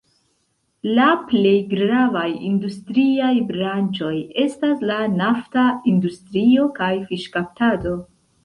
La 0.99 1.09
plej 1.31 1.57
gravaj 1.73 2.25
industriaj 2.47 3.31
branĉoj 3.51 4.15
estas 4.47 4.83
la 4.93 4.99
nafta 5.21 5.69
industrio 5.95 6.67
kaj 6.81 6.93
fiŝkaptado. 7.13 7.97